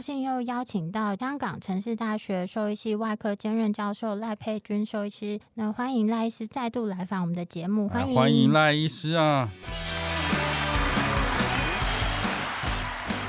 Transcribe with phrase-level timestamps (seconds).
[0.00, 8.14] 高兴又邀请到香港城市大学兽医系外科兼任教授赖佩君兽医师，那欢迎赖医师再度来访我们的节目，欢迎。
[8.14, 9.50] 欢迎赖医师啊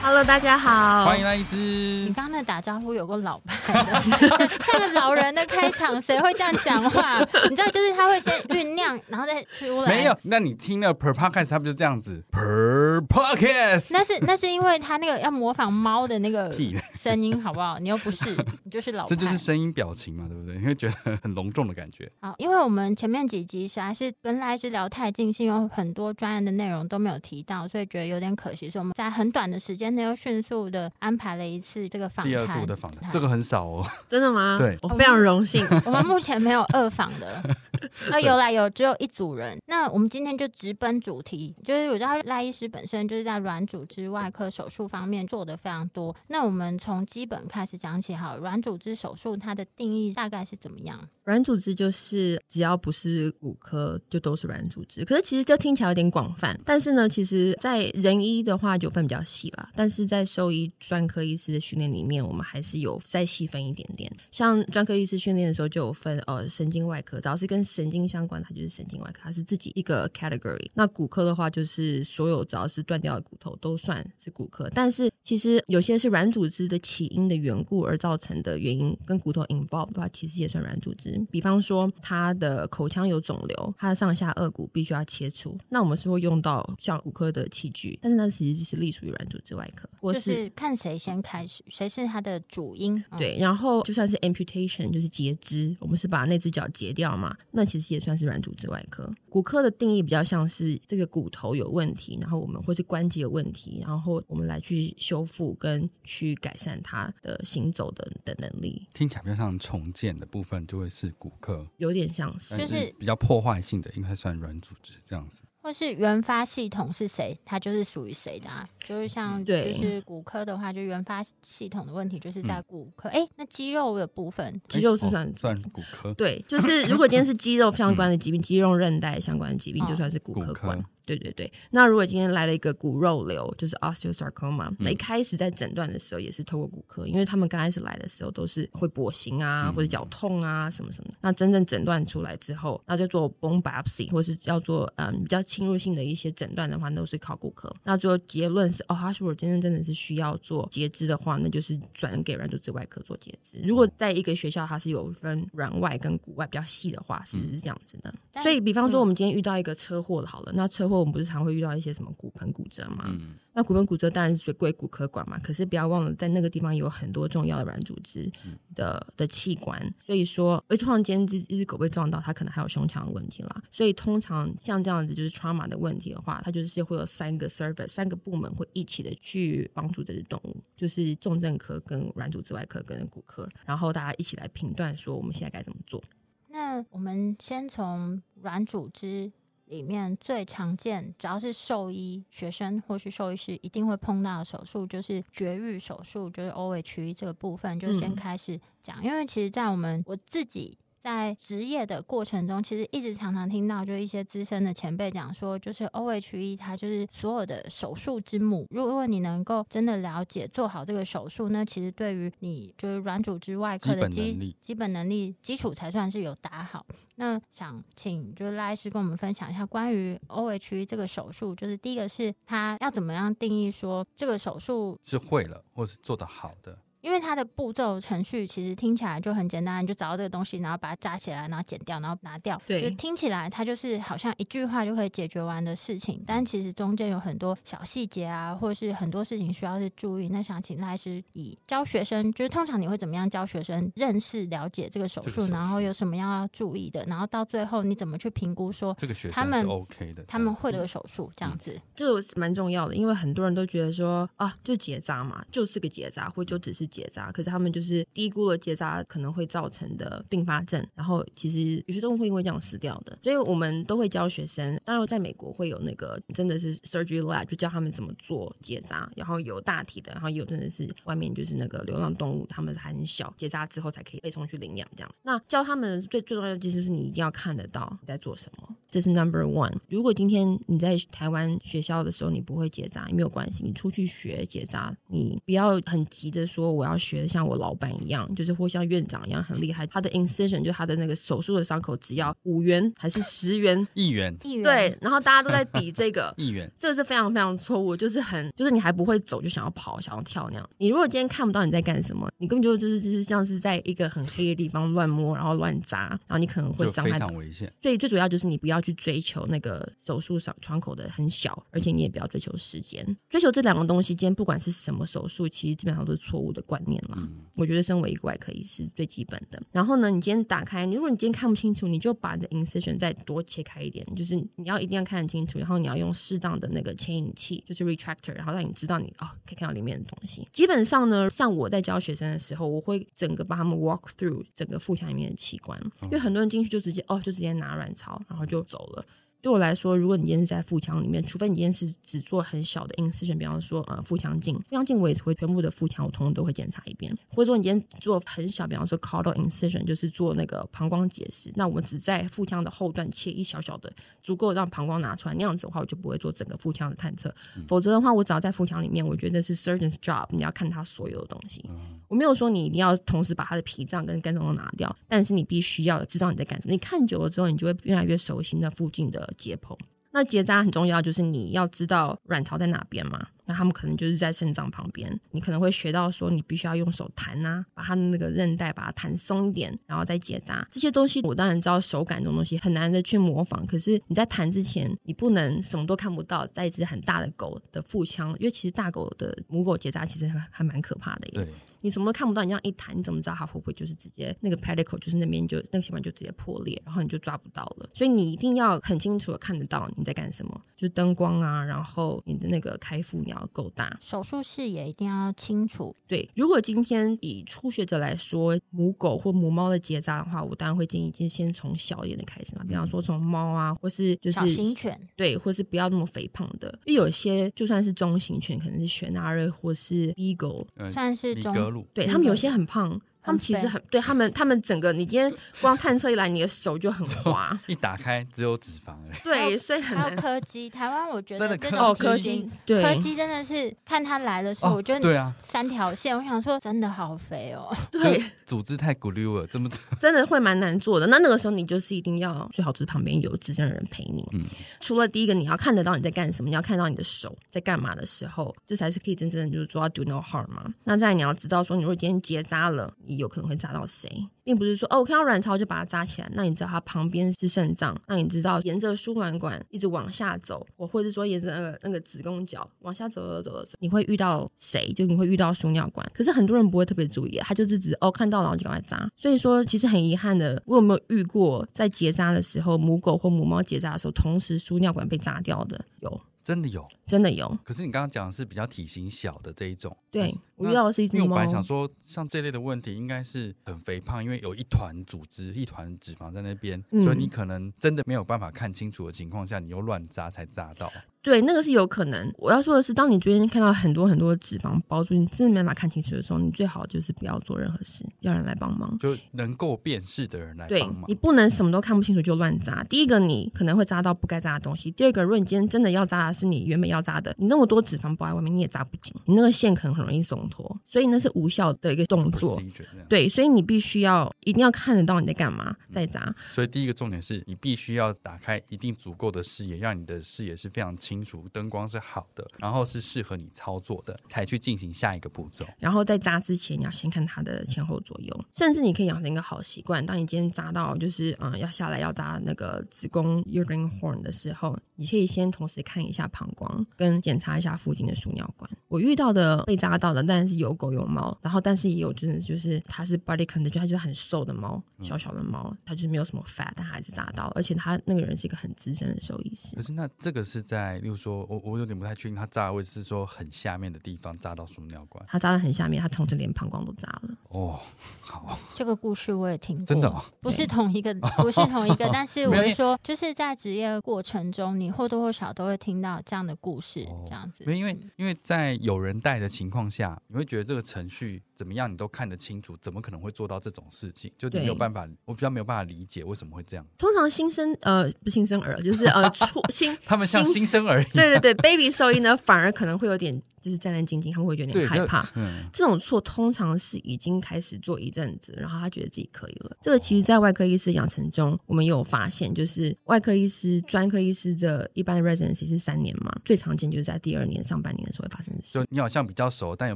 [0.04, 1.56] ！Hello，大家好，欢迎赖医师。
[1.56, 4.02] 你刚刚那打招呼有个老派的，
[4.66, 7.20] 像个老人的开场，谁会这样讲话？
[7.50, 9.88] 你知道，就是他会先酝酿，然后再出来。
[9.90, 16.52] 没有，那你听了 Per Podcast，他不就这样子？Per Podcast，那是那是因为他那个要模仿猫的那个
[16.96, 17.78] 声音，好不好？
[17.78, 18.32] 你又不是，
[18.64, 19.06] 你就是老。
[19.06, 20.56] 这就是声音表情嘛，对不对？
[20.56, 22.12] 因为觉得很隆重的感觉。
[22.22, 28.68] 好， 因为我们前面几集实在是跟赖医师聊太尽兴，有很多专业的内容都没有提到，所以觉得有点可惜。
[28.68, 29.91] 所以我们在很短的时间。
[29.92, 34.58] 那又迅速的安排了一次这个访谈，第二度的访谈，这个很少哦， 真的吗？
[34.58, 35.66] 对，我非常荣幸。
[35.86, 37.44] 我们目前没有二访的，
[38.10, 39.58] 那有来有只有一组人。
[39.68, 46.16] 那我们今天就直奔主题，就是我知道赖医师本身就是在软组织外科手术方面做的非常多。
[46.28, 51.00] 那我们从基本开始讲起，好，软组织手术它的定义大概是怎么样？
[51.32, 55.06] 软组织就是只要不是骨科，就都是软组织。
[55.06, 59.72] 可是其实这听起来有点广泛，但是呢，其实在人医的话就分比较细啦。
[59.74, 64.12] 但是在兽医专科医师的训练里面，我们还是有再细分一点点。
[64.30, 70.70] 像专科医师训练的时候，就有分呃神经外科，只要是跟神经相关的，它就是神经外科，它是自己一个 category。
[70.74, 74.70] 那骨科的话，就是所有只要是断掉的骨头都算是骨科。
[74.74, 81.21] 但是其实有些是软组织的起因的缘故而造成的原因，跟骨头 involve 的话，其实也算软组织。
[81.30, 89.88] 比方说，他的口腔有肿瘤，他的上下颚骨必须要切除，那我们是会用到像骨科的器具，但是那其实就是隶属于软组织外科。
[90.14, 93.02] 就是看谁先开始，谁是他的主因。
[93.18, 99.10] 对，然后就算是 amputation，就是截肢，我们是把那只脚截掉嘛，那其实也算是软组织外科。
[99.30, 108.88] 骨科的定义比较像是这个骨头有问题，然后我们或是关节有问题，然后我们来去修复跟去改善它的行走的的能力。
[108.94, 115.42] 听起来比较像重建的部分，就会是骨科，有点像是，就是比较破坏性的，应该算软组织这样子。
[115.64, 118.68] 或是原发系统是谁，它就是属于谁的啊？
[118.80, 123.08] 就是像，就是骨科的话，就原发系统的问题就是在骨科。
[123.10, 126.12] 哎、嗯欸，那肌肉的部分，肌肉是算、哦、算骨科？
[126.16, 130.84] 对，就是如果今天是肌肉相关的疾病，嗯、肌肉韧带相关的疾病，就算是骨科管。
[131.12, 141.14] 对对对，那如果今天来了一个骨肉瘤，就是 osteosarcoma，、嗯、那一开始在诊断的时候也是透过骨科，因为他们刚开始来的时候都是会跛行啊，嗯、或者脚痛啊什么什么。
[141.20, 147.70] 那真正诊断出来之后，那就做 bone biopsy，或是要做嗯比较侵入性的一些诊断的话，都是靠骨科。
[147.84, 153.60] 那最后结论是，哦，他如果今天真的是需要做截肢的话，那就是转给软组织外科做截肢。
[153.66, 158.14] 如果在一个学校它是有分软外跟骨外比较细的话，是是这样子的。
[158.32, 161.01] 嗯、所以，比方说我们今天遇到一个车祸好了，那车祸。
[161.02, 163.06] 我们不是常会遇到一些什么骨盆骨折嘛？
[163.10, 165.38] 嗯、那骨盆骨折当然是归骨科管嘛。
[165.40, 168.32] 可是不要忘了，在那个地方有很多重要的软组织
[168.76, 169.94] 的的器官。
[170.00, 173.64] 所以说，而且突然间一只狗被撞到，它可能还有胸腔的问题啦。
[173.72, 186.04] 所以通常像这样子就是 trauma 的问题的话，它就是会有三个 service 三个部门会一起的去帮助这只动物，就是重症科跟软组织外科跟骨科，然后大家一起来评断说我们现在该怎么做。
[186.50, 189.32] 那我们先从软组织。
[189.72, 199.02] 里面最常见，只要是兽医学生或是兽医师一定会碰到的手术，就是绝育手术，就是 OHE 这个部分，就先开始讲。
[199.02, 208.68] 嗯、因为其实，在我们我自己在职业的过程中，其实一直常常听到，就一些资深的前辈讲说，就是 OHE 它就是所有的手术之母。
[208.70, 216.86] 如果你能够真的了解做好这个手术，那其实对于你就是软组织外科的基基本能力基础才算是有打好。
[217.16, 226.78] 那想请就是赖医师跟我们分享一下关于 OHE 这个手术，就是第一个是他要怎么样定义说这个手术是会了，或是做得好的。
[227.02, 232.62] 因为它的步骤程序其实听起来就很简单，你就找到这个东西，然后把它扎起来，然后剪掉，然后拿掉。
[232.68, 240.30] 对，就听起来它就是好像一句话就可以解决完的事情，但其实中间有很多小细节啊，或者是很多事情需要去注意。
[240.30, 257.72] 那想请赖师以教学生，就是通常你会怎么样教学生认识了解这个手术，然后有什么要注意的，然后到最后你怎么去评估说这个学生是 OK 的，他们会这个手术这样子，嗯、这蛮重要的，因为很多人都觉得说啊，就结扎嘛，就是个结扎，或就只是结扎，可是他们。
[257.72, 264.78] 就是低估了结扎可能会造成的并发症，然后其实有些动物会因为这样死掉的，所以我们都会教学生。
[264.84, 275.16] 当然，在美国会有那个真的是 surgery lab，就教他们怎么做结扎，然后有大体的，然后有真的是外面就是那个流浪动物，他们还很小，结扎之后才可以被送去领养这样。
[275.22, 279.74] 那教他们最最重要的就是你一定要看得到你在做什么，这是 number one。
[279.88, 287.62] 如果今天你在台湾学校的时候你不会结扎，也没有关系，你出去学结扎，你不要很急着说我要学像我。
[287.62, 289.86] 老板一样，就是或像院长一样很厉害。
[289.86, 293.88] 他的 incision 就他的那个手术的伤口，只要五元还是十元？
[293.94, 294.36] 一元。
[294.44, 294.64] 一元。
[294.64, 297.96] 对，然后大家都在比这个 一元，这个是非常非常错误。
[297.96, 300.68] 就是很，就是你还不会走就想要跑，想要跳那样。
[300.80, 307.12] 你如果今天看不到你在干什么，你根本就就是就是像是在一个很黑的地方乱摸，然后乱砸，然后你可能会伤害。
[307.12, 307.72] 非常危险。
[307.80, 313.06] 所以最主要就是你不要去追求那个手术伤窗口的很小，而且你也不要追求时间。
[313.30, 317.18] 追求这两个东西，今天不管是什么手术，其实基本上都是错误的观念啦。
[317.18, 319.62] 嗯我觉得身为一个外科医师最基本的。
[319.72, 325.60] 然后呢，你今天打开，你如果你今天看不清楚，你就把你的 incision 再多切开一点，就是你要一定要看得清楚。
[325.60, 330.48] 然后你要用适当的那个牵引器，就是 retractor，然后让你知道你哦可以看到里面的东西。
[330.54, 339.06] 基本上呢，像我在教学生的时候，我会整个把他们 walk through 整个腹腔里面的器官，因为很多人进去就直接哦就直接拿卵巢，然后就走了。
[339.42, 347.12] 对我来说，如果你今天是在腹腔里面，除非你今天是只做很小的 incision，比方说呃腹腔镜，腹腔镜我也是会全部的腹腔我通通都会检查一遍。
[347.30, 353.92] 或者说你今天做很小，比方说 caudal incision，就是做那个膀胱结石，那我们只在腹腔的后段切一小小的，
[354.22, 357.34] 足够让膀胱拿出来，那样子的话我就不会做整个腹腔的探测。
[357.58, 361.66] 嗯、否则的话，我只要在腹腔里面，我觉得是 surgeon's job，你要看他所有的东西。
[361.70, 366.72] 嗯、我没有说你一定要同时把他的脾脏跟肝脏都拿掉，但是你必须要知道你在干什么。
[366.72, 369.78] 你看久了之后，你就会越来越熟悉那附近的解剖。
[370.14, 373.26] 那结扎很重要，就是你要知道卵巢在哪边嘛。
[373.46, 380.68] 那他们可能就是在肾脏旁边，你可能会学到说，你必须要用手弹啊，把它的那个韧带把它弹松一点，然后再结扎。
[380.70, 383.66] 这些东西我当然知道，手感这种东西很难的去模仿。
[383.66, 391.34] 可是你在弹之前，你不能什么都看不到，在一只很大的狗的腹腔，因为其实大狗的母狗结扎其实还还蛮可怕的耶。
[391.36, 391.48] 对，
[391.82, 397.90] 你什么都看不到，你这样一弹，你怎么知道它会不会就是直接那个 pedicle 就是那边就那个血管就直接破裂，然后你就抓不到了。
[397.94, 403.98] 所以你一定要很清楚的看得到你在干什么，就是灯光啊，然后你的那个开腹你要够大。
[404.02, 405.96] 手术视野一定要清楚。
[406.08, 421.54] 对，如果今天以初学者来说，母狗或母猫的结扎的话，我当然会建议，就先从小一点的开始嘛，比方说从猫啊，或是就是小型犬，对，或是不要那么肥胖的，因为有些就算是中型犬，可能是雪纳瑞或是 Beagle，算是中，
[421.94, 423.00] 对他们有些很胖。
[423.24, 429.20] 他们其实很对他们，他们整个你今天 光探测一来，你的手就很滑，一打开只有脂肪而已。
[429.24, 430.06] 对，所以很难。
[430.06, 437.76] 还有柯基，台湾我觉得这种柯基，对，柯基真的是看他来的时候，我觉得对啊，三条线，我想说真的好肥哦。
[437.92, 441.06] 对，组织太骨溜了，怎么 真的会蛮难做的。
[441.08, 444.28] 那那个时候你就是一定要最好就是旁边有资深的人陪你。
[444.34, 444.44] 嗯，
[444.80, 450.66] 除了第一个你要看得到你在干什么，你要看到你的手在干嘛的时候，这才是可以真正的就是做到 do no harm 嘛。
[450.84, 452.92] 那再来你要知道说，你如果今天结扎了。
[453.18, 454.10] 有可能会扎到谁，
[454.44, 456.30] 并不是说哦，我看到卵巢就把它扎起来。
[456.34, 464.92] 那你知道它旁边是肾脏，那你知道沿着输卵管一直往下走，或或者说沿着那个那个子宫角往下走走走走，你会遇到谁？
[464.94, 466.10] 就你会遇到输尿管。
[466.14, 469.10] 可是很多人不会特别注意，他就是只哦看到了然后就赶快扎。
[469.18, 475.84] 所以说，其实很遗憾的，我有没有遇过在结扎的时候，母狗或母猫结扎的时候，同时输尿管被扎掉的？
[476.00, 476.22] 有。
[476.44, 477.58] 真的有，真的有。
[477.64, 481.24] 可是你刚刚讲的是比较体型小的这一种，对，我遇到的是一只猫。
[481.24, 490.92] 因为我本来想说，像这类的问题应该是很肥胖，因为有一团组织、一团脂肪在那边，嗯、所以你可能真的没有办法看清楚的情况下，你又乱扎才扎到。
[491.22, 492.34] 对，那个是有可能。
[492.38, 501.02] 我要说的是，当你最近看到很多很多脂肪包住，你真的没办法看清楚的时候，你最好就是不要做任何事，要人来帮忙，就能够辨识的人来帮忙。
[501.02, 502.84] 对，你不能什么都看不清楚就乱扎。
[502.86, 512.62] 第一个，你可能会扎到不该扎的东西；第二个，如果你今天真的要扎的是你原本要扎的，你那么多脂肪包在外面，你也扎不紧，你那个线可能很容易松脱，所以那是无效的一个动作。
[513.08, 516.22] 对，所以你必须要一定要看得到你在干嘛再扎。
[516.26, 516.36] 嗯。
[516.50, 525.66] 所以第一个重点是你必须要打开一定足够的视野，让你的视野是非常清楚，灯光是好的，然后是适合你操作的，才去进行下一个步骤。
[525.80, 530.06] 然后在扎之前，你要先看它的前后左右，甚至你可以养成一个好习惯。
[530.06, 538.70] 当你今天扎到就是嗯要下来要扎那个子宫 uterine horn 的时候，你可以先同时看一下膀胱，跟检查一下附近的输尿管。
[538.88, 549.76] 我遇到的被扎到的，当然是有狗有猫，然后但是也有真的就是它是 body condition，就它就是很瘦的猫，小小的猫，它就是没有什么 fat，但它还是扎到，而且他那个人是一个很资深的兽医师。
[549.76, 557.36] 可是那这个是在，例如说我我有点不太确定，他扎的位置是说很下面的地方扎到输尿管，他扎的很下面，他同时连膀胱都扎了。
[557.50, 557.80] 哦，
[558.22, 567.64] 好， 这个故事我也听过，真的、哦、不是同一个， 不是同一个，但是我是说，就是在职业过程中，你或多或少都会听到这样的故事，哦、这样子。
[567.66, 574.32] 因为因为在有人带的情况下，你会觉得这个程序怎么样，你都看得清楚，怎么可能会做到这种事情？
[574.36, 576.84] 就你没有办法，我比较没有办法理解为什么会这样。
[576.98, 583.40] 通常新生呃不新生儿就是呃初新， 他们像新生儿一样，对对对，baby 兽医呢反而可能会有点。
[583.62, 585.28] 就是战战兢兢，他们会觉得有点害怕。
[585.36, 589.78] 嗯，这种错通常是已经开始做一阵子，然后他觉得自己可以了。
[589.82, 598.80] 这个其实，在外科医师养成中，我们有发现，就是外科医师、专科医师的一般的 residency 是三年嘛，最常见就是在第二年上半年的时候会发生的事。
[598.80, 599.96] 就你好像比较熟，但有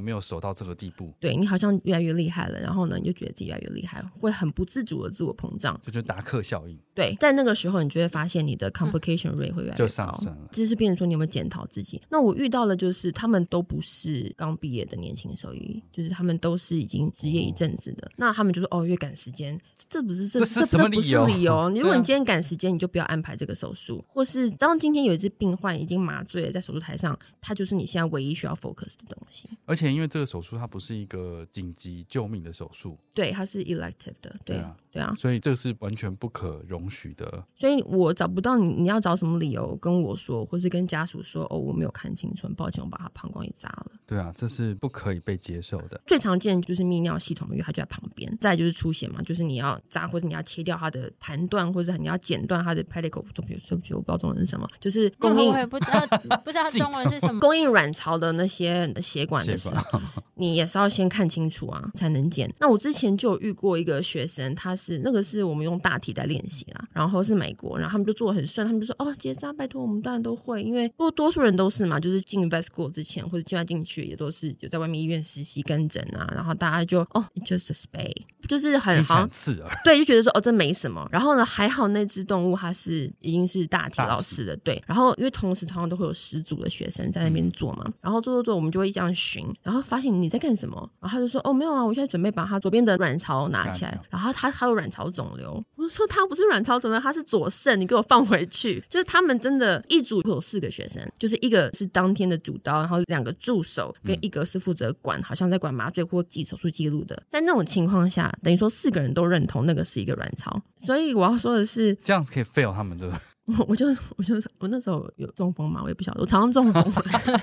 [0.00, 1.12] 没有熟到这个地步？
[1.18, 6.78] 对，你好像越来越厉害了，然后呢，你就觉得自己越来越厉害，会很不自主的自我膨胀，这就是达克效应。
[6.96, 10.48] 对，在那个时候，你就会发现你的 complication rate 会越来越高，就上升了。
[10.50, 12.00] 这是变成说你有没有检讨自己？
[12.08, 14.34] 那我遇到的就是他们都不是。
[14.36, 21.26] 刚毕业的年轻兽医，就是他们都是已经执业一阵子的，那他们就说：“哦，越赶时间，这不是这这是什么理由？
[21.26, 21.68] 理由？
[21.70, 29.48] 你如果你今天赶时间，你就不要安排这个手术，或是当今天有一只病患已经麻醉了，在手术台上，它就是你现在唯一需要 focus 的东西。
[29.64, 37.44] 而且因为这个手术它不是一个紧急救命的手术，对，它是 elective 的，对，对啊，对啊，所以这是完全不可容许的。
[37.54, 43.92] 所以我找不到你，你要找什么理由跟我说，或是跟家属说：哦，我没有看清楚，抱歉，我把他膀胱也扎了。
[44.06, 44.32] 对啊。
[44.34, 46.00] 这是不可以被接受的。
[46.06, 48.30] 最常见就是泌尿系统，因为它就在旁边。
[48.40, 53.24] 再就是出血嘛，就是你要扎或者你要切掉它的弹段，或者你要剪断它的 pedicle。
[53.34, 55.50] 对不起，我不知道中文是什么，就是供应。
[55.50, 56.00] 我也不知道，
[56.44, 57.40] 不知道中文是什么。
[57.40, 60.00] 供应卵巢的那些血管的时候，
[60.36, 62.52] 你也是要先看清楚啊，才能剪。
[62.58, 74.30] 那我之前就有遇过一个学生，他是是那个是我们用大题在练习啦，然后是美国，然后他们就做得很顺，他们就说哦，结扎拜托，我们当然都会，因为多多数人都是嘛，就是进 vet school 之前或者计划进去也都。
[74.36, 78.12] 是就在外面医院实习跟诊啊，然后大家就哦，just a spay，
[78.48, 81.06] 就是很好刺耳，对，就觉得说哦，这没什么。
[81.10, 84.82] 然后呢，还好那只动物它是已经是大体老师的，对。
[84.86, 98.82] 然后因为同时通常都会有十组的学生在那边做嘛，嗯、然后做做做，我们就会这样巡，然后发现你在干什么，然后他就说哦，没有啊，我现在准备把它左边的卵巢拿起来，然后他他有卵巢肿瘤，我说他不是卵巢肿瘤，他是左肾，你给我放回去。
[98.90, 104.16] 就是他们真的，一组会有四个学生，就是一个是当天的主刀，然后两个助手跟。
[104.26, 107.22] 一个是负责管，好像在管麻醉或记手术记录的。
[107.28, 110.60] 在那种情况下，等于说四个人都认同那个是一个卵巢。
[110.78, 113.20] 所以我要说的是，这样子可以 fail 他们，对吧？
[113.68, 116.92] 我就我就我那时候有中风嘛，我也不晓得，我常常中风，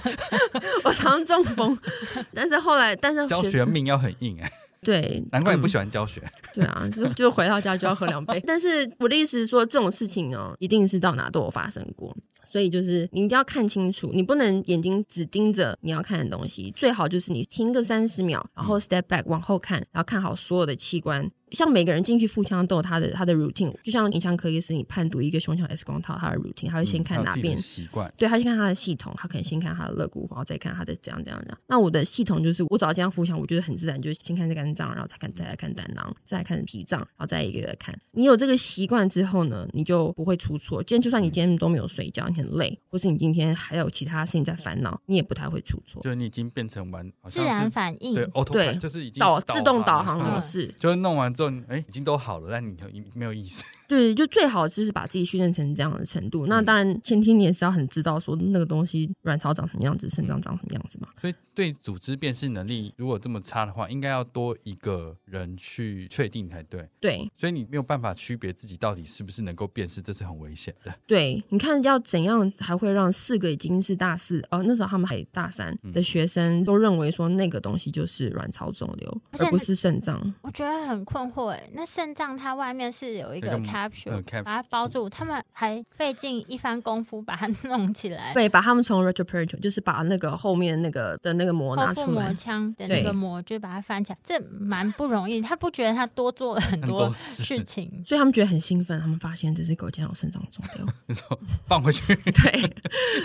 [0.84, 1.78] 我常常中风。
[2.34, 4.54] 但是后来，但是教学命要很硬哎、欸。
[4.84, 6.22] 对，难怪你不喜欢教学。
[6.22, 8.42] 嗯、对啊，就就回到家就要喝两杯。
[8.46, 12.16] 但是我的意思是说，这种事情呢，一定是到哪都有发生过。
[12.44, 21.32] 所以就是你一定要看清楚，你不能眼睛只盯着你要看的东西，最好就是你听个三十秒，然后 step back 往后看，然后看好所有的器官。
[21.53, 31.57] 像每个人进去腹腔都有他的他的 routine，就像影像科医师，你判读一个胸腔 X 光套，他的 routine，他会先看哪边习惯，对，他先看他的系统，他可能先看他的肋骨，然后再看他的这样这样这样。
[31.67, 37.98] 那我的系统就是我找到这样腹腔，我觉得很自然，就是先看这肝脏，然后再看再来看胆囊，再来看脾脏，然后再一个个看。
[38.12, 40.81] 你有这个习惯之后呢，你就不会出错。
[40.83, 46.01] 今天就算你今天都没有睡觉，你很累，或是你今天还有其他事情在烦恼，你也不太会出错。
[46.01, 52.18] 就是你已经变成完自然反应，对对，就是已经导自动导航模式，就是弄完之后，哎，已经都。
[52.18, 53.66] 好了，但你没有意思。
[53.88, 56.46] 对，就最好就是把自己训练成这样的程度。
[56.48, 61.10] 那当然，前提你也是要很知道说那个东西卵巢长什么样子，肾脏长什么样子嘛。
[61.20, 66.88] 所以对组织辨识能力如果这么差的话，应该要多一个人去确定才对。
[67.00, 70.94] 对，所以你没有办法区别自己到底是不是能够辨识，这是很危险的。
[71.06, 80.34] 对，你看要怎样才会让四个已经是大四哦，那时候他们还大三的学生都认为说那个东西就是卵巢肿瘤，而不是肾脏。
[80.42, 83.60] 我觉得很困惑哎，那肾脏它外面是有一个
[83.90, 88.34] capsule，把它包住，他们还费尽一番功夫把它弄起来。
[88.36, 95.42] 对，把他们从 retroperitoneal 就是把那个后面那个的那个膜拿出来，后腹膜腔的那个膜就把它翻起来，这蛮不容易。
[95.42, 99.00] 他不觉得他多做了很多事情， 所以他们觉得很兴奋。
[99.00, 102.16] 他们发现这只狗竟然有肾脏肿瘤，你 说放回去。
[102.16, 102.74] 对，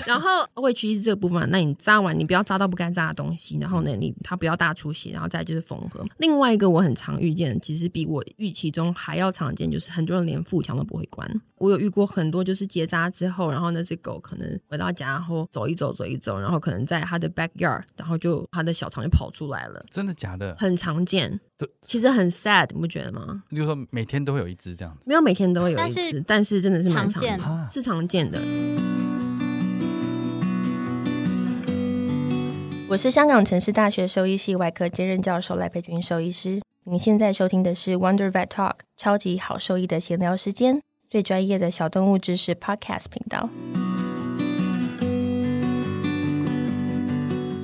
[0.07, 6.05] 然后会去医这个部分，那你扎完，你不要扎到不该扎的东西，然后呢，你它不要大出血，然后再就是缝合。
[6.19, 11.29] 另外一个我很常遇见，其实比我预期中还要常见，就是很多人连腹腔都不会关。
[11.57, 19.85] 我有遇过很多，就是结扎之后，然后那只狗可能回到家后走一走，走一走，然后可能在它的 backyard，然后就它的小肠就跑出来了。
[19.91, 20.55] 真的假的？
[20.59, 21.41] 很常见。
[21.83, 23.43] 其实很 sad，你不觉得吗？
[23.51, 28.39] 就是说每天都会有一只这样，没有每天都会有一只，但是真的是蛮常见的，是常见的。
[32.89, 36.63] 我是香港城市大学兽医系外科兼任教授赖佩君兽医师。
[36.91, 40.81] 您现在收听的是 Wonder Vet Talk 超级好兽医的闲聊时间，
[41.11, 43.51] 最专业的小动物知识 Podcast 频道。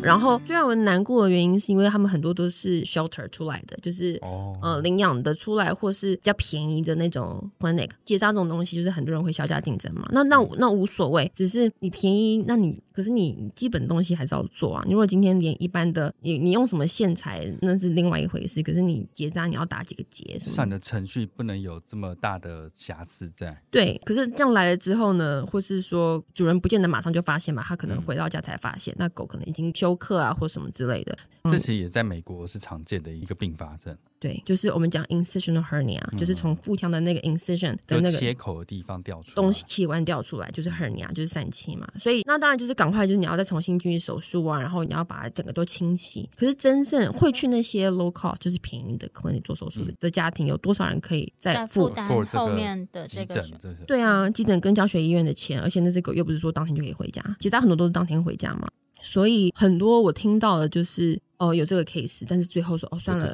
[0.02, 4.54] 然后最让我难过的原因是因为他们很多都是 shelter 出来的，就是、oh.
[4.60, 10.06] 呃领养的出来，或是比较便宜的那种 clinic 结扎这种东西，就是很多人会削价竞争嘛。
[10.12, 14.82] 那那那无所谓，只是你便宜，那你可是你基本东西还是要做啊。
[14.86, 23.60] 你如果今天连一般的你你用什么线材那是另外一回事，可是你结扎你要打几个结，至少你的程序不能有这么大的瑕疵在。
[23.70, 31.18] 对，可是这样来了之后呢，或是说主人不见得马上就发现嘛，他可能回到家才发现，嗯、那狗可能已经休克啊或什么之类的。
[31.50, 33.96] 这其实也在美国是常见的一个并发症。
[34.24, 41.86] 对，就是我们讲 incisional hernia，、嗯、就是从腹腔的那个 incision 的那个切口的地方掉出来，东西器官掉出来，就是 hernia，就是疝气嘛。
[41.98, 46.26] 所以那当然就是赶快，就是你要再重新进行手术啊，然后你要把它整个都清洗。
[46.38, 53.46] 可是真正会去那些 low cost，就是便宜的 clinic 做手术的家庭，有多少人可以在负担后面的这个？
[53.86, 58.66] 对啊，急诊跟教学医院的钱，而且那只狗又不是说当天就可以回家，其实很多都是当天回家嘛。
[59.02, 63.28] 所以很多我听到的就是哦有这个 case，但是最后说哦算了。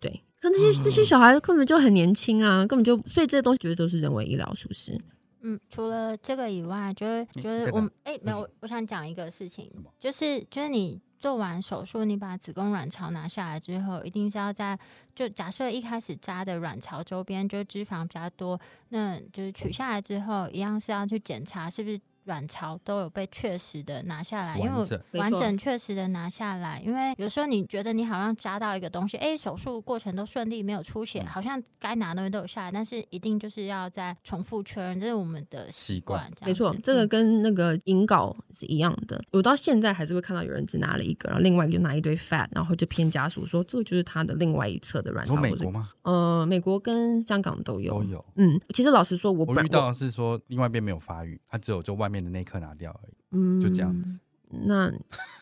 [0.00, 0.10] 对，
[0.40, 4.98] 可那些那些小孩根本就很年轻啊，根本就所以这些东西绝对都是人为医疗疏失。
[5.42, 14.78] 嗯，除了这个以外，就是就是我们哎没有，我想讲一个事情，就是就是你做完手术，你把子宫卵巢拿下来之后，一定是要在
[15.14, 22.00] 就假设一开始扎的卵巢周边就脂肪比较多，那就是取下来之后，一样是要去检查是不是。
[22.24, 24.70] 卵巢都有被确实的拿下来，因为
[25.18, 36.30] 完整确实的拿下来，因为有时候你觉得你好像扎到一个东西，哎，手术过程都顺利，没有出血，好像该拿的东西都有下来，但是一定就是要再重复确认，这是我们的习惯。
[36.44, 39.22] 没错，这个跟那个引睾是一样的。
[39.32, 45.36] 我到现在还是会看到有人只拿了一个，然后另外一个就拿一堆 fat，然后就骗家属说这个就是他的另外一侧的卵巢。
[45.36, 45.90] 美国吗？
[46.02, 47.94] 呃，美国跟香港都有。
[47.94, 48.24] 都有。
[48.36, 52.22] 嗯，其实老实说，我我遇到的是说另外一边没有发育，他只有就外面。
[52.22, 54.18] 的那颗拿掉而已，嗯，就这样子。
[54.50, 54.92] 那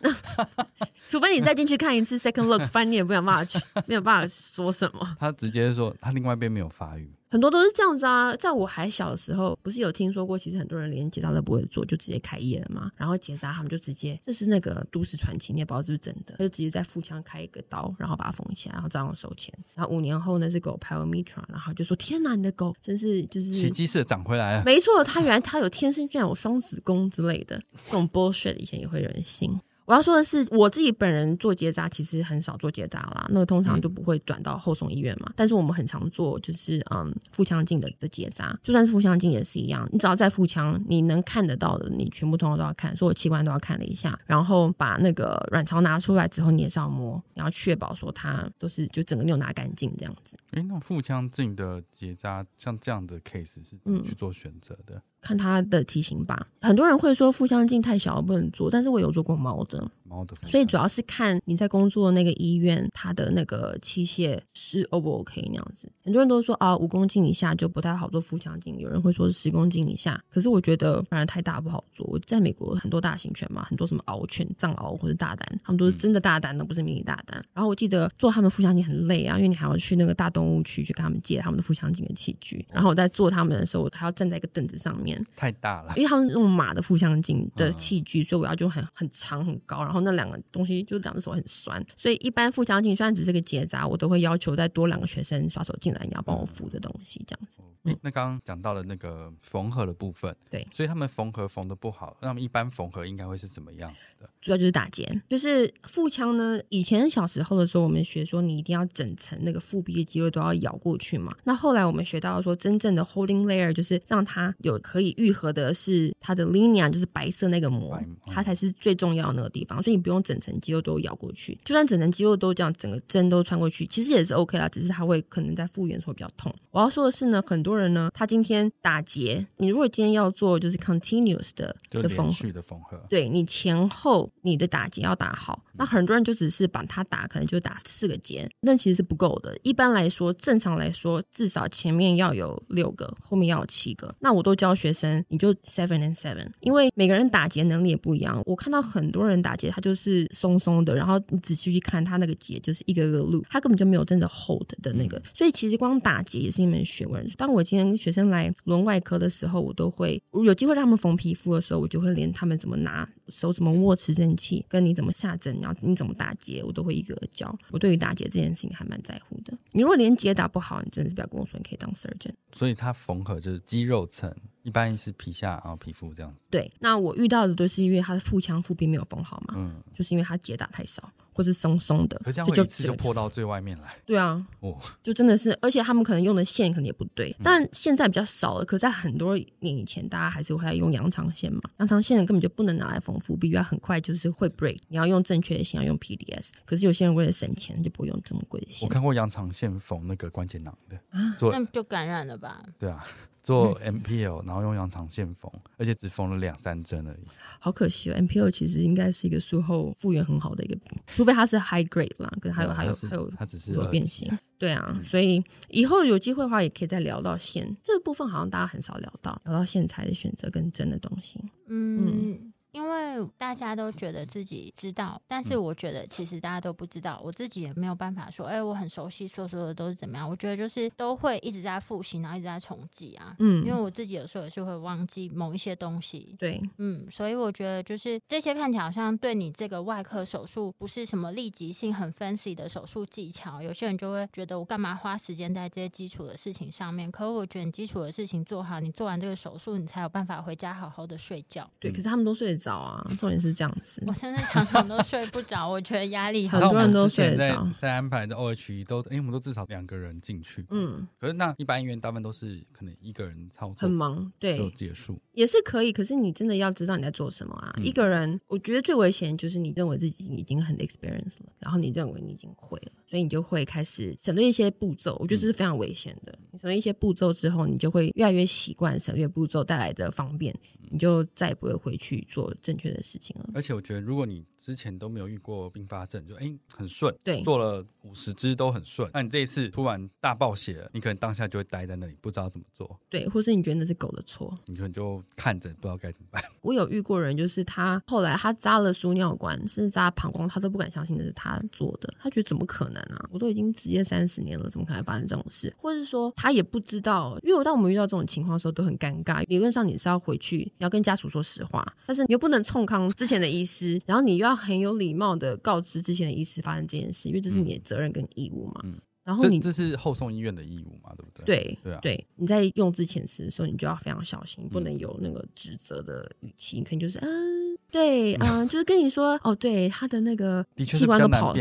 [0.00, 0.14] 那，
[1.09, 5.00] 除非你再进去看一次 second look，不然你也不想办法去，没有办法说什么。
[5.18, 7.11] 他直接说他另外一边没有发育。
[7.30, 12.90] 很多都是这样子啊，在我还小的时候，不是有听说过，其实很多人连结扎都不会做，就直接开业了嘛。
[12.96, 19.52] 然后结扎他们就直接，这是那个都市传奇，你也不知道是不是真的，他就直接在腹腔开一个刀，然后把它缝起来，然后照样收钱。
[19.74, 29.50] 然后五年后那只狗 pyometra，然后就说：“天哪，你的狗真是就是奇迹似的长回来了。”没错，它原来它有天生居然有双子宫之类的，这种 bullshit 以前也会有人信。
[29.88, 35.33] 我要说的是，我自己本人做结扎其实很少做结扎啦，那个通常都不会转到后送医院嘛。
[35.35, 39.88] 但是我们很常做，就是嗯腹腔镜的的结扎，就算是腹腔镜也是一样。
[39.90, 50.37] 你只要在腹腔，你能看得到的，你全部通通都要看，所有器官都要看了一下，然后把那个卵巢拿出来之后，你也是要摸，你要确保说它都是就整个你有拿干净这样子。
[50.51, 54.96] 哎，那腹腔镜的结扎像这样的 case 是怎么去做选择的？
[54.96, 60.35] 嗯看它的体型吧，很多人会说腹腔镜太小不能做，但是我有做过猫的，猫的。
[60.47, 65.90] 所以主要是看你在工作的那个医院，它的那个器械是 O 不 OK 那样子。
[66.05, 70.21] 很多人都说啊，五公斤以下就不太好做腹腔镜，有人会说是十公斤以下。
[70.31, 72.07] 可是我觉得反而太大不好做。
[72.07, 77.44] 我在美国很多大型犬嘛，很多什么獒犬、藏獒或者大丹，他们都是真的大丹，都不是迷你大丹。
[77.53, 82.64] 然后我记得做他们腹腔镜很累啊，因为你还要去那个大动物区去跟他们借他们的腹腔镜的器具。
[82.71, 89.83] 然后我在做他们的时候，我还要站在一个凳子上面，太大了，因为他们那种马的腹腔镜的器具，所以我要就很很长很高。
[89.83, 97.61] 然后那两个东西就两只手很酸，所以一般腹腔镜虽然只是个结扎，我都会要求再多两个学生刷手进来，你要帮我扶的东西这样子。
[97.84, 104.28] 嗯，那刚刚讲到了那个缝合的部分，对，所以他们缝合缝的不好，那么一般缝合应该会是怎么样的？
[104.40, 106.58] 主要就是打结，就是腹腔呢。
[106.68, 111.34] 以前小时候的时候，我们学说你一定要整层那个腹壁的肌肉都要咬过去嘛。
[111.44, 119.82] 那后来我们学到说，真正的 holding layer 就是让它有可以愈合的是它的 linea，就是白色那个膜，它才是最重要的那个地方。
[119.88, 126.55] 所以你不用整层肌肉都咬过去，就算整层肌肉都这样整个针都穿过去，其实也是 OK 啦，只是它会可能在复原的时候比较痛。
[126.70, 135.64] 我要说的是呢，很多人呢，他今天打结，你如果今天要做就是 continuous 的的缝合的缝合，对你前后你的打结要打好。
[135.72, 139.57] 那很多人就只是把它打，可能就打四个结，那其实是不够的。
[139.62, 144.12] 一般来说，正常来说，至少前面要有六个，后面要有七个。
[144.20, 148.42] 那我都教学生，你就 seven and seven，因为每个人打结能力也不一样。
[148.44, 155.22] 我看到很多人打结，他就是松松的，然后你仔细去看它那个结，就是一个个 loop，他根本就没有真的 hold 的那个。
[155.32, 157.24] 所以其实光打结也是一门学问。
[157.36, 167.56] 当我今天跟学生来轮外科的时候，我都会有机会让他们缝皮肤的时候，我就会连他们怎么拿手、怎么握持针器，跟你怎么下针，然后你怎么打结，我都会一个个教。
[167.70, 169.56] 我对于打结这件事情还蛮在乎的。
[169.70, 172.32] 你如果连结打不好，你真的是不要跟我说你可以当 surgeon。
[172.50, 174.34] 所以它缝合就是肌肉层。
[174.62, 176.35] 一般是皮下，然后皮肤这样。
[176.51, 183.94] 对，那我遇到的都是因为他的腹腔腹壁没有缝好嘛，嗯，就是因为他结打太少，或是松松的，可是这样会一次就破到最外面来。
[184.05, 198.85] 对啊，哦，就真的是，而且他们可能用的线可能也不对，当然现在比较少了，可是在很多年以前，大家还是会用羊肠线嘛，羊肠线根本就不能拿来缝腹壁，因为很快就是会 break，你要用正确的线，要用 PDS，可是有些人为了省钱就不会用这么贵的线。
[198.85, 202.64] 我看过羊肠线缝那个关节囊的啊，那就感染了吧？
[202.81, 203.07] 对啊。
[203.40, 207.27] 做 MPL，然后用羊肠线缝，而且只缝了两三针而已。
[207.59, 214.26] 好可惜哦，MPL 其实应该是一个术后复原很好的一个，除非它是 high grade 啦，可是还有还有还有它只是多变形。
[214.58, 221.38] 对啊，嗯、所以以后有机会的话，也可以再聊到线这个部分，好像大家很少聊到，聊到线材的选择跟真的东西。
[221.66, 222.30] 嗯。
[222.32, 223.08] 嗯因为
[223.38, 227.20] 大家都觉得自己知道，但是我觉得其实大家都不知道。
[227.24, 230.28] 我自己也没有办法说，哎，我很熟悉，说说的都是怎么样。
[230.28, 233.35] 我觉得就是都会一直在复习，然后一直在重记啊。
[233.38, 236.37] 嗯，因为我自己有时候也是会忘记某一些东西。
[236.38, 247.11] 对，嗯，所以我觉得就是这些看起来好像对你这个外科手术不是什么立即性很 fancy 的手术技巧，有些人就会觉得我干嘛花时间在这些基础的事情上面？
[247.11, 251.68] 可是我觉得你基础的事情做好，你做完这个手术，你才有办法回家好好的睡觉。
[251.78, 252.59] 对，可是他们都睡得。
[252.59, 254.03] 着啊，重点是这样子。
[254.07, 256.61] 我现在常常都睡不着，我觉得压力很。
[256.61, 257.66] 很多人都睡得着。
[257.79, 260.66] 在安排的 OHE 都，因、欸，我们都至少两个人进去。
[260.71, 265.92] 嗯，可是那一般医院大部分都是可能一个人操作，很忙，对，就结束也是可以。
[265.92, 267.73] 可是你真的要知道你在做什么啊？
[267.77, 275.16] 嗯、一个人，我觉得最危险就是你认为自己已经很 experience 了，然后你认为你已经会了，所以你就会开始省略一些步骤。
[275.21, 276.33] 我觉得这是非常危险的。
[276.33, 280.55] 嗯、你省略一些步骤之后，你就会越来越习惯省略步骤带来的方便。
[280.90, 283.51] 你就再也不会回去做正确的事情了。
[283.55, 289.09] 而且我觉得，如果你之前都没有遇过并发症，就哎、欸、很顺，对，做了五十支都很顺。
[289.14, 292.99] 那你这一次突然大暴血了，你可能当下就会待在那里，不知道怎么做。
[293.09, 296.42] 对，或是你觉得那是狗的错，你可能就看着不知道该怎么办。
[296.62, 303.25] 我有遇过人，就是他后来他扎了输尿管，甚至扎膀胱，他都不敢相信那是他做的，他觉得怎么可能啊？
[303.31, 305.73] 我都已经职业三十年了，怎么可能发生这种事？
[305.79, 309.44] 或者是说他也不知道，因为当我们遇到这种情况的时候都很尴尬。
[309.47, 318.80] 理论上你是要回去，你要跟家属说实话，但是你又不能冲康之前的医师，然后你又要很有礼貌的告知之前的医师发生这件事，因为这是你的责任跟义务嘛。
[318.84, 321.44] 嗯，然后你这，这是后送医院的义务嘛，对不对？
[321.44, 331.52] 对对啊，对，你在用之前时的时候，你就要非常小心，不能有那个指责的语气，你可能就是嗯，对，嗯， 就是跟你说哦，对，他的那个器官都跑，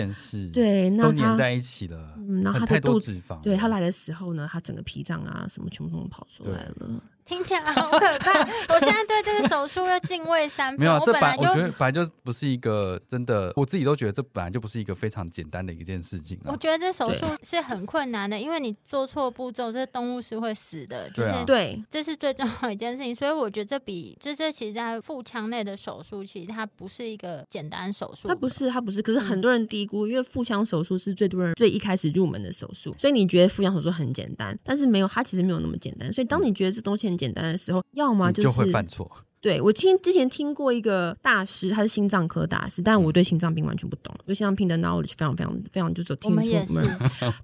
[0.53, 7.03] 对，那他都粘在一起了，嗯，然后他的肚子，对他来的时候呢，他整个脾脏啊什么全部都跑出来了。
[7.27, 8.39] 听起来好可怕！
[8.73, 10.79] 我现在对这个手术要敬畏三分。
[10.79, 16.39] 没有，这本来我本来就我觉得本来就不是一个真的，我自己都觉得这本来就不是一个非常简单的一件事情。
[16.45, 21.09] 我觉得这手术是很困难的，因为你做错步骤，这动物是会死的。
[21.09, 23.13] 就是对，这是最重要的一件事情。
[23.13, 28.29] 所以我觉得这比这这其实，在腹腔内的手术，其实它不是一个简单手术。
[28.29, 29.01] 它不是，它不是。
[29.01, 36.11] 可是很多人低估，因为腹腔手术是最多人最一开始入门的手术，所以你觉得腹腔手术很简单，但是没有，它其实没有那么简单。
[36.13, 39.11] 所以当你觉得这东西很简单的时候，要么就是就会犯错。
[39.39, 46.31] 对，我听之前听过一个大师，他是心脏科大师，但我对心脏病完全不懂，对心脏病的 knowledge 非常非常非常就只有听说。
[46.31, 46.65] 我们也。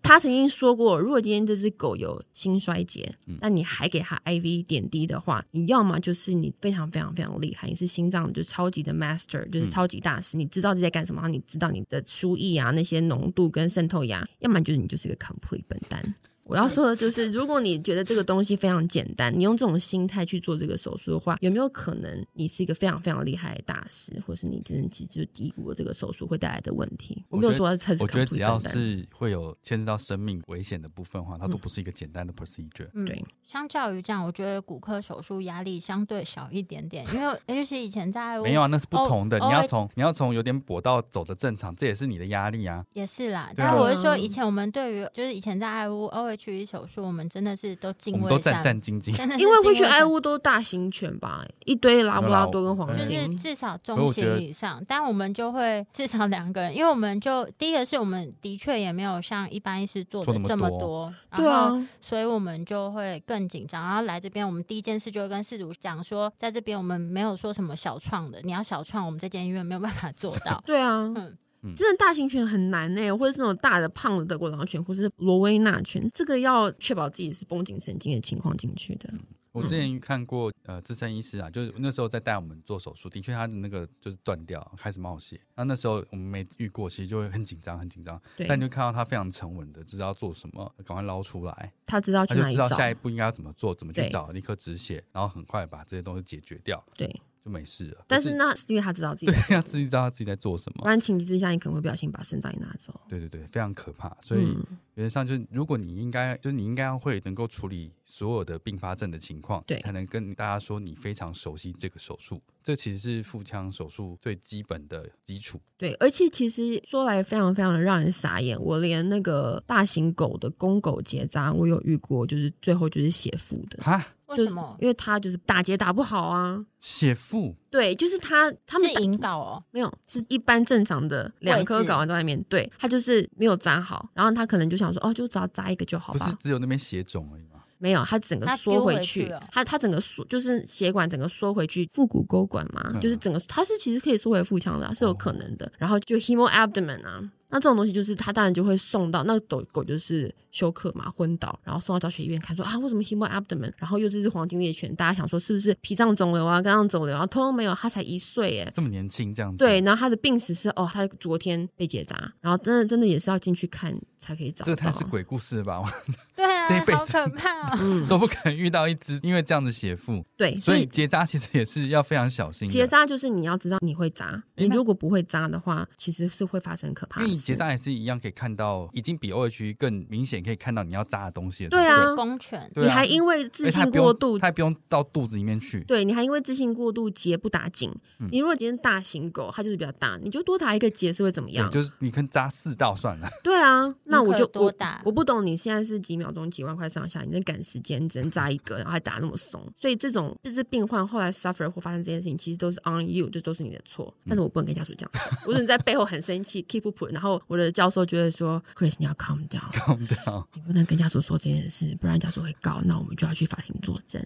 [0.02, 16.04] 他曾经说过，如果今天这只狗有心衰竭，那你还给它 IV 点滴的话，你要么就是你非常非常非常厉害，你是心脏就超级的 master，就是超级大师，你知道这在干什么，你知道你的输液啊那些浓度跟渗透压，要么就是你就是一个 complete 笨蛋。
[16.46, 27.24] 我要说的就是，如果你觉得这个东西非常简单，你用这种心态去做这个手术的话，有没有可能你是一个非常非常厉害的大师，或是你真的其实就低估了这个手术会带来的问题？
[27.30, 28.04] 我没有说它是。
[28.04, 32.90] 我觉得只要是会有牵涉到生命危险的部分的话，它都不是一个简单的 procedure。
[32.94, 39.40] 嗯、对，相较于这样，我觉得骨科手术压力相对小一点点，因为尤 其以前在没有啊，那是不同的。
[39.40, 42.84] 哦、你要从你要从有点跛到走的正常，这也是你的压力啊。
[42.94, 47.04] 也是啦，啊、但我是说，以前我们对于就是以前在爱屋 O H E 手术。
[47.04, 54.84] 我们真的是都敬畏，都战战兢兢，因为会去爱屋都大型犬吧，一堆拉布拉多跟黄金，就是至少中型以上。
[54.88, 63.84] 但我们就会至少两个人，因为我们就第一个是我们的确也没有像一般医师做的这么多，对啊，所以我们就会更紧张。
[63.84, 70.64] 然后来这边，我们第一件事就会跟事主讲说，在这边我们没有说什么小创的，你要小创，我们这间医院没有办法做到。
[70.66, 71.38] 对啊，嗯。
[71.76, 79.10] 真的大型犬很难呢、欸，或者是那种大的胖的德国狼犬，或者是罗威纳犬，这个要确保自己是绷紧神经的情况进去的。
[79.52, 85.40] 我之前看过呃资深医师啊，就是那时候在带我们做手术，的确他的那个就是断掉，开始冒血。
[85.56, 88.20] 那那时候我们没遇过，其实就会很紧张，很紧张。
[88.36, 88.48] 对。
[88.48, 91.72] 但你就看到他非常沉稳的，知道要做什么，赶快捞出来。
[91.86, 96.84] 他知道去哪里找，他就知道下一步应该要怎么做，怎么去找，立刻止血，然后很快把这些东西解决掉。
[96.98, 97.22] 对。
[97.44, 102.98] 就没事了，但是那是因为他知道自己对，他自己知道他自己在做什么，不然情急之下你可能会不小心把肾脏也拿走。
[103.10, 104.16] 对对对，非常可怕。
[104.22, 104.56] 所以
[104.96, 112.42] 原则上就是，如果你应该就是你应该会能够处理所有的并发症的情况，对，才能跟大家说你非常熟悉这个手术。
[112.64, 115.60] 这其实是腹腔手术最基本的基础。
[115.78, 123.84] 对，而且其实说来非常非常的让人傻眼，我连那个大型狗的公狗结扎，我有遇过，就是最后就是血腹的。
[123.84, 124.06] 哈？
[124.28, 124.78] 为什么？
[124.80, 127.56] 因为他就是打结打不好啊，血腹。
[127.74, 132.40] 对，就是他他们是引导哦，没有，是一般正常的两颗睾丸在外面。
[132.44, 136.20] 对，他就是没有扎好，然后他可能就想说，哦，就只要扎一个就好吧。
[136.20, 137.64] 不是只有那边血肿而已吗？
[137.80, 145.66] 没有，他整个缩回去，他他整个缩就是血管整个缩回去，腹股沟管嘛，嗯、就是整个他是其实可以缩回腹腔的、啊，是有可能的。
[145.66, 147.28] 哦、然后就 hemo-abdomen 啊。
[147.54, 159.58] 那这种东西就是他当然就会送到那狗狗就是休克嘛，昏倒，然后送到教学医院看说啊，为什么 hemo-abdomen，然后又是只黄金猎犬，大家想说是不是脾脏肿瘤啊、肝脏肿瘤，啊通通没有，他才一岁哎，这么年轻这样子。
[159.60, 164.72] 对，然后他的病史是哦，他昨天被结扎，然后真的真的也是要进去看才可以找到。
[164.72, 165.84] 这太是鬼故事吧？
[166.36, 170.26] 对啊， 这一辈子好可怕、哦， 都不可能遇到一只因为这样的血腹。
[170.38, 172.68] 对，所以结扎其实也是要非常小心。
[172.70, 177.26] 结扎就是你要知道你会扎，你如果不会扎的话，其实是会发生可怕的。
[177.26, 178.14] 因为你结扎也是一样。
[178.24, 181.70] 可以看到，已经比 O H 更明显，可以看到你要扎的东西了。
[181.72, 185.82] 对啊，公犬，你还因为自信过度，它还不用到肚子里面去。
[185.82, 187.92] 对，你还因为自信过度结不打紧。
[188.32, 191.70] 你如果今天大型狗，它就是比较大，你就多打一个结是会怎么样？
[191.70, 193.28] 就是你可以扎四道算了。
[193.44, 195.02] 对啊，那我就多打。
[195.04, 199.62] 我不懂你现在是几秒钟几万块上下，你在赶时间，只能扎一个，然后还打那么松。
[199.78, 204.14] 所以这种就是病患后来 suffer 或发生这件事情，其实都是 on you，这都是你的错。
[204.26, 205.10] 但是我不能跟家属讲，
[205.46, 207.06] 我只能在背后很生气， keep up。
[207.12, 208.94] 然后我的教授觉得说，Chris。
[209.00, 214.24] 你要 calm down，calm down， 你不能跟家属说这件事，不然家属会告，那我们就要去法庭作证。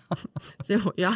[0.64, 1.12] 所以我要，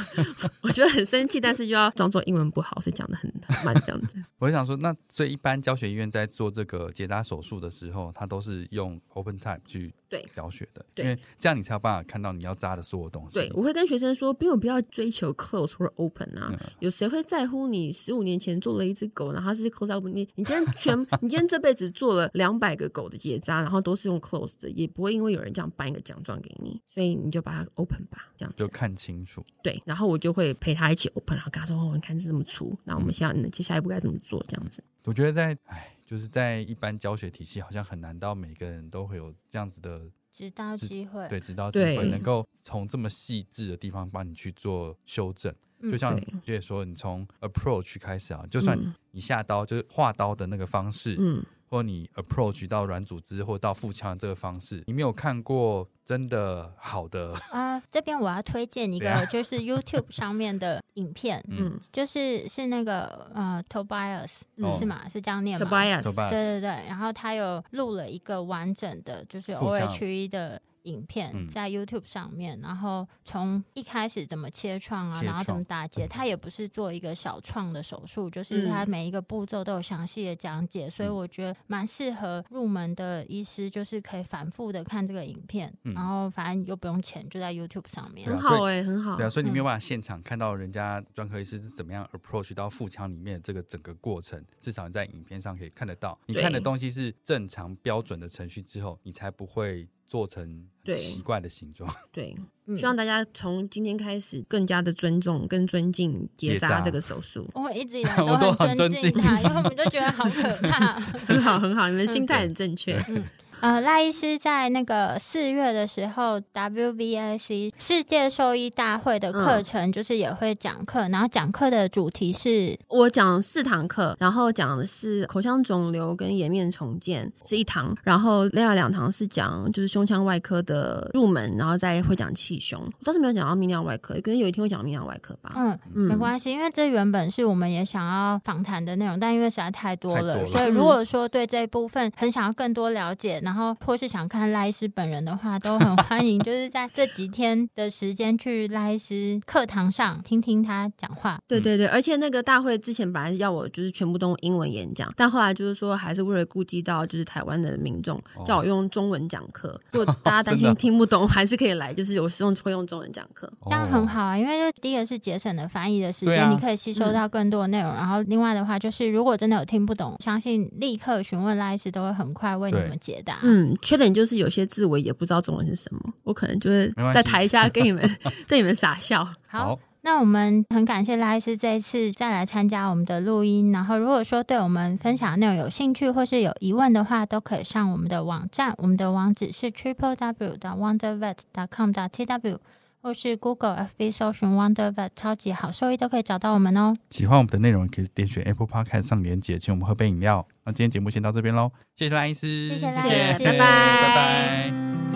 [0.61, 3.33] 我觉得很生气，但是又要装作英文不好，所以讲的很
[3.65, 4.23] 慢这样子。
[4.39, 9.93] 我就想说，那所以一般教学医院在做这个结扎手术的时候，他都是用 open type 去。
[10.11, 13.39] 对教学的，对因为这样你才有办法看到你要扎的所有东西。
[13.39, 16.49] 对，我会跟学生说，不用不要追求 close 或者 open 啊。
[16.51, 20.13] 嗯、有谁会在乎你十五年前做了一只狗，然后它是 close open？
[20.13, 29.45] 你你今天全，你今天这辈子做了两百个狗的结扎，然后都是用 close 的，也不会因为有人这样颁一个奖状给你，所以你就把它 open 吧，这样子就看清楚。
[29.63, 34.83] 对，然后我就会陪他一起 open，然后跟他说：“哦，你看是这么粗，那我们现在接下一步该怎么做？”这样子。
[35.05, 40.11] 我觉得在哎，就是在一般教学体系，好像很难到每个人都会有这样子的。
[40.33, 45.55] 指导机会，对，指导机会能够从这么细致的地方帮你去做修正。
[45.83, 48.77] 就像就是说，你从 approach 开始啊，就算
[49.13, 51.45] 你下刀就是画刀的那个方式，嗯。
[51.71, 57.83] 或你 approach 到软组织或到腹腔这个方式，你没有看过真的好的 啊、呃？
[57.91, 65.09] 这边我要推荐一个，就是 YouTube 上面的影片，嗯，就是是那个呃 Tobias、嗯、是吗？
[65.09, 70.61] 是这样念吗？Tobias，对对对，然后他有录了一个完整的，就是 OHE 的。
[70.83, 89.17] 影片在 YouTube 上面，嗯、然后从一开始怎么切创啊，然后怎么打结，他也不是做一个小创的手术，就是他每一个步骤都有详细的讲解，嗯、所以我觉得蛮适合入门的医师，就是可以反复的看这个影片，嗯、然后反正又不用钱，就在 YouTube 上面，很好哎、欸，很好。
[89.17, 96.19] 对啊，所以你没有办法现场看到人家专科医师是怎么样 approach 到腹腔里面这个整个过程，至少你在影片上可以看得到。
[96.27, 99.89] 你看的东西是正常标准的程序之后，你才不会。
[100.11, 102.37] 做成奇怪的形状， 对，
[102.77, 107.49] 希望大家从今天开始更加的尊重跟尊敬结扎这个手术。
[107.55, 110.99] 我一直以 来都很尊敬他，因为我们都觉得好可怕。
[111.29, 113.01] 很好，很好，你们心态很正确。
[113.07, 113.23] 嗯
[113.61, 132.81] 呃，赖医师在那个四月的时候，WVIC 世界兽医大会的课程就是也会讲课，嗯、然后讲课的主题是，我讲四堂课，然后讲的是口腔肿瘤跟颜面重建是一堂，然后另外两堂是讲就是胸腔外科的入门，然后再会讲气胸。
[132.81, 135.53] 我倒是没有讲到泌尿外科，可能有一天会讲泌尿外科吧。
[135.57, 146.39] 嗯，嗯没关系，因为这原本是我们也想要访谈的内容，但因为实在太多了，多了所以如 果说对这一部分很想要更多了解，然后或是想看赖医师本人的话，都很 欢迎。
[146.41, 151.39] 就是在这几天的时间去赖医师课堂上听听他讲话。
[151.47, 159.81] 对对对，而且那个大会之前本来要我就是全部都用英文演讲，但后来就是说还是为了顾及到就是台湾的民众，叫我用中文讲课。
[159.93, 164.39] 如果大家担 心听不懂，还是可以来，就是有时用会用中文讲课，这样很好啊。
[164.39, 167.93] 因为就第一个是节省了翻译的时间，你可以吸收到更多的内容。
[167.93, 173.40] 然后另外的话，就是如果真的有听不懂，相信立刻询问赖医师都会很快为你们解答。
[173.43, 173.77] 嗯。
[173.83, 178.09] 缺点就是有些字我也不知道中文是什么，我可能就会在台下跟你们
[178.47, 179.27] 对你们傻笑。
[179.47, 183.71] 好，那我们很感谢赖斯这一次再来参加我们的录音。
[183.73, 192.59] 然后如果说对我们分享的内容有兴趣或是有疑问的话，都可以上我们的网站，我们的网址是 triple w 的 wondervet dot com dot tw。
[193.03, 196.95] 或是 Google FB 搜寻 Wonder Vet 超级好兽医都可以找到我们哦。
[197.11, 200.47] 喜欢我们的内容，可以点选 Apple Podcast 上连结，请我们喝杯饮料。
[200.65, 205.10] 那今天节目先到这边喽，谢谢赖医师，谢谢赖医师，拜拜，拜拜。